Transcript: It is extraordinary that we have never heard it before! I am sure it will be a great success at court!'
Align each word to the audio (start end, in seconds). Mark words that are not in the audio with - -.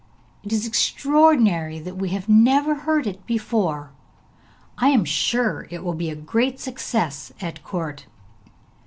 It 0.43 0.51
is 0.51 0.65
extraordinary 0.65 1.77
that 1.77 1.95
we 1.95 2.09
have 2.09 2.27
never 2.27 2.73
heard 2.73 3.05
it 3.05 3.23
before! 3.27 3.91
I 4.79 4.89
am 4.89 5.05
sure 5.05 5.67
it 5.69 5.83
will 5.83 5.93
be 5.93 6.09
a 6.09 6.15
great 6.15 6.59
success 6.59 7.31
at 7.39 7.63
court!' 7.63 8.07